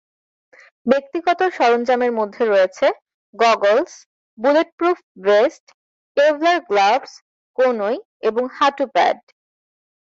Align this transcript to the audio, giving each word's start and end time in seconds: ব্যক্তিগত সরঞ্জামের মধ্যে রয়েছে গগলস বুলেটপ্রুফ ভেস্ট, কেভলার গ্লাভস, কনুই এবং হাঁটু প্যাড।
ব্যক্তিগত 0.85 1.39
সরঞ্জামের 1.57 2.11
মধ্যে 2.19 2.43
রয়েছে 2.45 2.87
গগলস 3.33 3.93
বুলেটপ্রুফ 4.37 4.97
ভেস্ট, 5.25 5.65
কেভলার 6.17 6.57
গ্লাভস, 6.69 7.11
কনুই 7.57 7.97
এবং 8.29 8.43
হাঁটু 8.57 8.85
প্যাড। 8.95 9.17